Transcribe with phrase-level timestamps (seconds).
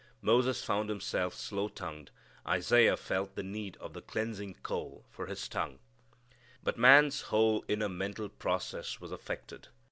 [0.23, 2.09] Moses found himself slow tongued.
[2.47, 5.77] Isaiah felt the need of the cleansing coal for his tongue.
[6.63, 9.67] But man's whole inner mental process was affected.